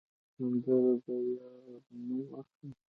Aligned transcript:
سندره 0.35 0.93
د 1.05 1.07
یار 1.35 1.79
نوم 2.07 2.27
اخلي 2.39 2.69